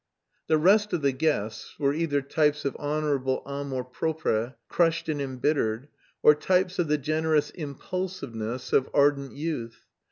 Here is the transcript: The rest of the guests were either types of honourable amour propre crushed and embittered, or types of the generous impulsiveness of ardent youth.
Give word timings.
The 0.47 0.57
rest 0.57 0.93
of 0.93 1.03
the 1.03 1.11
guests 1.11 1.77
were 1.77 1.93
either 1.93 2.23
types 2.23 2.65
of 2.65 2.75
honourable 2.77 3.45
amour 3.45 3.83
propre 3.83 4.55
crushed 4.67 5.07
and 5.07 5.21
embittered, 5.21 5.89
or 6.23 6.33
types 6.33 6.79
of 6.79 6.87
the 6.87 6.97
generous 6.97 7.51
impulsiveness 7.51 8.73
of 8.73 8.89
ardent 8.95 9.33
youth. 9.35 9.85